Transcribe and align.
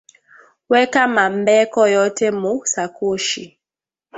Weka 0.71 1.03
ma 1.15 1.25
mbeko 1.37 1.81
yote 1.95 2.25
mu 2.39 2.53
sakoshi 2.73 3.43